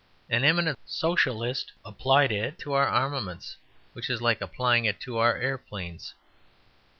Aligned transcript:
An 0.31 0.43
eminent 0.43 0.79
Socialist 0.83 1.73
applied 1.85 2.31
it 2.31 2.57
to 2.57 2.73
our 2.73 2.87
armaments, 2.87 3.55
which 3.93 4.09
is 4.09 4.19
like 4.19 4.41
applying 4.41 4.85
it 4.85 4.99
to 5.01 5.19
our 5.19 5.37
aeroplanes. 5.37 6.15